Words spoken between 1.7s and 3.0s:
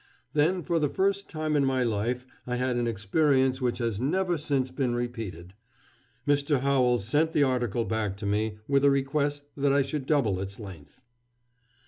life I had an